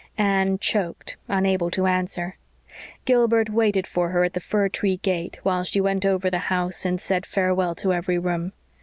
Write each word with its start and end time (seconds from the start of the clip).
Anne 0.17 0.57
choked, 0.57 1.15
unable 1.27 1.69
to 1.69 1.85
answer. 1.85 2.35
Gilbert 3.05 3.51
waited 3.51 3.85
for 3.85 4.09
her 4.09 4.23
at 4.23 4.33
the 4.33 4.39
fir 4.39 4.67
tree 4.67 4.97
gate, 4.97 5.37
while 5.43 5.63
she 5.63 5.79
went 5.79 6.07
over 6.07 6.27
the 6.31 6.39
house 6.49 6.85
and 6.87 6.99
said 6.99 7.23
farewell 7.23 7.75
to 7.75 7.93
every 7.93 8.17
room. 8.17 8.51